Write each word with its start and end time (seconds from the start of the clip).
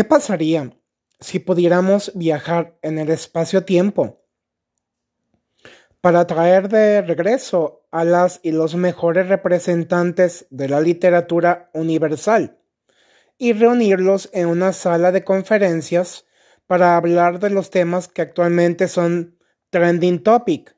¿Qué 0.00 0.04
pasaría 0.04 0.70
si 1.18 1.40
pudiéramos 1.40 2.12
viajar 2.14 2.78
en 2.80 2.98
el 2.98 3.10
espacio-tiempo 3.10 4.24
para 6.00 6.26
traer 6.26 6.70
de 6.70 7.02
regreso 7.02 7.86
a 7.90 8.04
las 8.04 8.40
y 8.42 8.52
los 8.52 8.76
mejores 8.76 9.28
representantes 9.28 10.46
de 10.48 10.70
la 10.70 10.80
literatura 10.80 11.68
universal 11.74 12.56
y 13.36 13.52
reunirlos 13.52 14.30
en 14.32 14.48
una 14.48 14.72
sala 14.72 15.12
de 15.12 15.22
conferencias 15.22 16.24
para 16.66 16.96
hablar 16.96 17.38
de 17.38 17.50
los 17.50 17.68
temas 17.68 18.08
que 18.08 18.22
actualmente 18.22 18.88
son 18.88 19.36
trending 19.68 20.22
topic, 20.22 20.74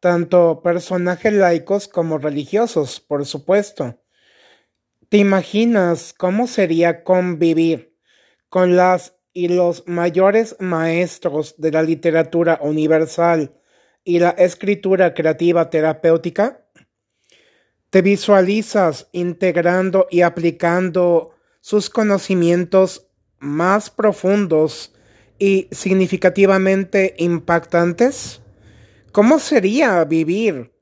tanto 0.00 0.62
personajes 0.62 1.32
laicos 1.32 1.86
como 1.86 2.18
religiosos, 2.18 2.98
por 2.98 3.24
supuesto. 3.24 4.02
¿Te 5.08 5.18
imaginas 5.18 6.12
cómo 6.12 6.48
sería 6.48 7.04
convivir 7.04 7.88
con 8.48 8.76
las 8.76 9.14
y 9.32 9.48
los 9.48 9.84
mayores 9.86 10.56
maestros 10.58 11.54
de 11.58 11.70
la 11.70 11.82
literatura 11.82 12.58
universal 12.60 13.54
y 14.04 14.18
la 14.18 14.30
escritura 14.30 15.14
creativa 15.14 15.70
terapéutica? 15.70 16.64
¿Te 17.90 18.02
visualizas 18.02 19.08
integrando 19.12 20.08
y 20.10 20.22
aplicando 20.22 21.34
sus 21.60 21.88
conocimientos 21.88 23.06
más 23.38 23.90
profundos 23.90 24.94
y 25.38 25.68
significativamente 25.70 27.14
impactantes? 27.18 28.42
¿Cómo 29.12 29.38
sería 29.38 30.04
vivir 30.04 30.72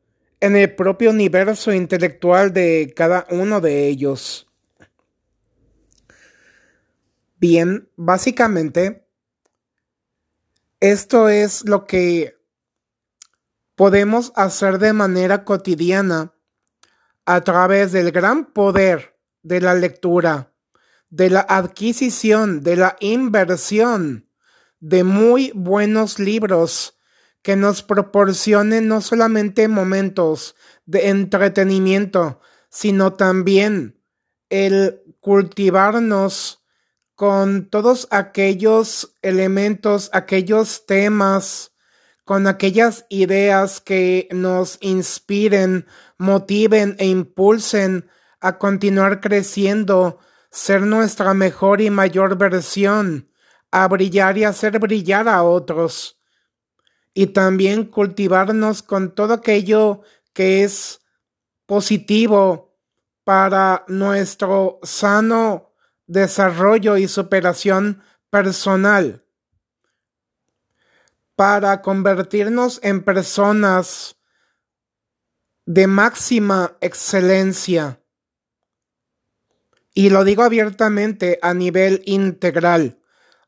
en 0.41 0.57
el 0.57 0.75
propio 0.75 1.11
universo 1.11 1.73
intelectual 1.73 2.53
de 2.53 2.93
cada 2.97 3.27
uno 3.31 3.61
de 3.61 3.87
ellos? 3.87 4.47
Bien, 7.39 7.91
básicamente, 7.97 9.07
esto 10.81 11.29
es 11.29 11.67
lo 11.67 11.85
que 11.85 12.35
podemos 13.75 14.33
hacer 14.37 14.79
de 14.79 14.95
manera 14.95 15.45
cotidiana 15.45 16.33
a 17.27 17.43
través 17.43 17.93
del 17.93 18.11
gran 18.11 18.55
poder 18.55 19.19
de 19.43 19.61
la 19.61 19.75
lectura, 19.75 20.55
de 21.11 21.29
la 21.29 21.41
adquisición, 21.41 22.63
de 22.63 22.77
la 22.77 22.97
inversión 23.01 24.31
de 24.81 25.05
muy 25.05 25.53
buenos 25.55 26.19
libros 26.19 26.99
que 27.43 27.55
nos 27.55 27.83
proporcionen 27.83 28.89
no 28.89 29.03
solamente 29.03 29.69
momentos 29.69 30.57
de 30.87 31.11
entretenimiento, 31.11 32.41
sino 32.71 33.13
también 33.13 34.01
el 34.49 35.03
cultivarnos 35.21 36.56
con 37.17 37.71
todos 37.71 38.07
aquellos 38.11 39.17
elementos, 39.23 40.11
aquellos 40.13 40.85
temas, 40.85 41.73
con 42.25 42.47
aquellas 42.47 43.07
ideas 43.09 43.81
que 43.81 44.29
nos 44.33 44.77
inspiren, 44.83 45.87
motiven 46.19 46.95
e 46.99 47.07
impulsen 47.07 48.09
a 48.41 48.59
continuar 48.59 49.21
creciendo, 49.21 50.19
ser 50.51 50.83
nuestra 50.83 51.33
mejor 51.33 51.81
y 51.81 51.89
mayor 51.89 52.37
versión, 52.37 53.31
a 53.71 53.89
brillar 53.89 54.37
y 54.37 54.45
hacer 54.45 54.79
brillar 54.79 55.27
a 55.27 55.43
otros. 55.43 56.21
Y 57.15 57.29
también 57.29 57.85
cultivarnos 57.85 58.83
con 58.83 59.15
todo 59.15 59.33
aquello 59.33 60.03
que 60.35 60.65
es 60.65 61.01
positivo 61.65 62.77
para 63.25 63.87
nuestro 63.89 64.81
sano 64.83 65.66
desarrollo 66.07 66.97
y 66.97 67.09
superación 67.09 68.03
personal 68.31 69.25
para 71.35 71.83
convertirnos 71.83 72.81
en 72.83 73.03
personas 73.05 74.17
de 75.67 75.87
máxima 75.87 76.77
excelencia. 76.81 78.01
Y 79.93 80.11
lo 80.11 80.25
digo 80.25 80.43
abiertamente 80.43 81.39
a 81.43 81.55
nivel 81.55 82.03
integral. 82.07 83.01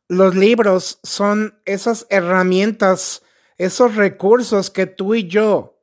Los 0.08 0.34
libros 0.34 0.98
son 1.02 1.60
esas 1.64 2.06
herramientas, 2.10 3.22
esos 3.56 3.96
recursos 3.96 4.70
que 4.70 4.86
tú 4.86 5.14
y 5.14 5.28
yo 5.28 5.78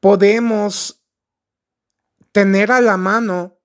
podemos 0.00 1.02
tener 2.32 2.70
a 2.70 2.80
la 2.80 2.96
mano 2.96 3.57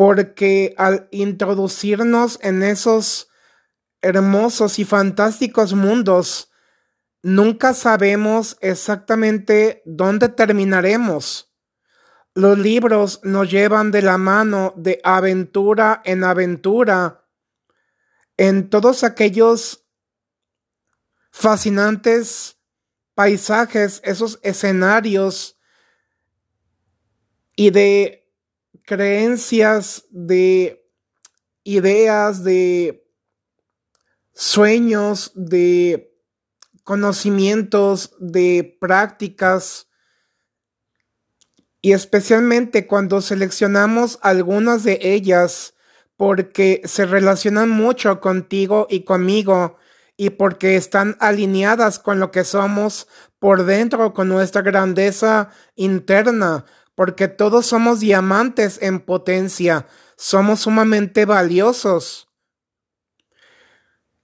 porque 0.00 0.74
al 0.78 1.08
introducirnos 1.10 2.38
en 2.40 2.62
esos 2.62 3.28
hermosos 4.00 4.78
y 4.78 4.86
fantásticos 4.86 5.74
mundos, 5.74 6.50
nunca 7.20 7.74
sabemos 7.74 8.56
exactamente 8.62 9.82
dónde 9.84 10.30
terminaremos. 10.30 11.52
Los 12.32 12.56
libros 12.56 13.20
nos 13.24 13.50
llevan 13.50 13.90
de 13.90 14.00
la 14.00 14.16
mano 14.16 14.72
de 14.74 15.02
aventura 15.04 16.00
en 16.06 16.24
aventura 16.24 17.28
en 18.38 18.70
todos 18.70 19.04
aquellos 19.04 19.84
fascinantes 21.30 22.56
paisajes, 23.14 24.00
esos 24.02 24.40
escenarios 24.42 25.58
y 27.54 27.68
de 27.68 28.19
creencias, 28.90 30.06
de 30.10 30.84
ideas, 31.62 32.42
de 32.42 33.08
sueños, 34.34 35.30
de 35.36 36.12
conocimientos, 36.82 38.16
de 38.18 38.76
prácticas. 38.80 39.86
Y 41.80 41.92
especialmente 41.92 42.88
cuando 42.88 43.20
seleccionamos 43.20 44.18
algunas 44.22 44.82
de 44.82 44.98
ellas 45.00 45.74
porque 46.16 46.82
se 46.84 47.06
relacionan 47.06 47.70
mucho 47.70 48.20
contigo 48.20 48.88
y 48.90 49.04
conmigo 49.04 49.76
y 50.16 50.30
porque 50.30 50.74
están 50.74 51.16
alineadas 51.20 52.00
con 52.00 52.18
lo 52.18 52.32
que 52.32 52.42
somos 52.42 53.06
por 53.38 53.66
dentro, 53.66 54.12
con 54.14 54.28
nuestra 54.28 54.62
grandeza 54.62 55.50
interna, 55.76 56.64
porque 57.00 57.28
todos 57.28 57.64
somos 57.64 58.00
diamantes 58.00 58.78
en 58.82 59.00
potencia, 59.00 59.86
somos 60.18 60.60
sumamente 60.60 61.24
valiosos. 61.24 62.28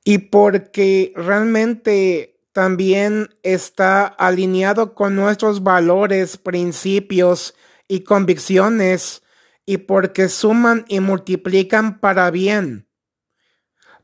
Y 0.05 0.19
porque 0.19 1.15
realmente 1.17 2.39
también 2.53 3.31
está 3.43 4.05
alineado 4.05 4.95
con 4.95 5.17
nuestros 5.17 5.63
valores, 5.63 6.37
principios 6.37 7.55
y 7.89 8.01
convicciones, 8.01 9.23
y 9.65 9.79
porque 9.79 10.29
suman 10.29 10.85
y 10.87 11.01
multiplican 11.01 11.99
para 11.99 12.31
bien. 12.31 12.91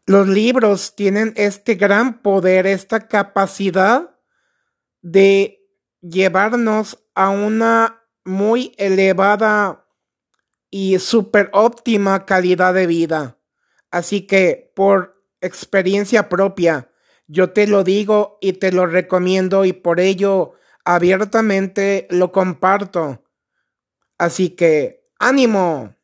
Los 0.06 0.28
libros 0.28 0.97
tienen 0.97 1.34
este 1.37 1.75
gran 1.75 2.22
poder, 2.22 2.66
esta 2.66 3.06
capacidad 3.06 4.19
de 5.03 5.62
llevarnos 6.00 7.05
a 7.15 7.28
una 7.28 7.99
muy 8.25 8.75
elevada 8.77 9.87
y 10.71 10.99
súper 10.99 11.50
óptima 11.53 12.25
calidad 12.25 12.75
de 12.75 12.87
vida. 12.87 13.38
Así 13.91 14.27
que 14.27 14.72
por 14.75 15.22
experiencia 15.41 16.28
propia, 16.28 16.91
yo 17.27 17.50
te 17.53 17.66
lo 17.66 17.84
digo 17.84 18.38
y 18.41 18.55
te 18.55 18.72
lo 18.72 18.87
recomiendo 18.87 19.65
y 19.65 19.72
por 19.72 20.00
ello 20.00 20.55
abiertamente 20.84 22.06
lo 22.11 22.32
comparto. 22.32 23.22
Así 24.19 24.50
que, 24.50 25.05
ánimo. 25.19 25.94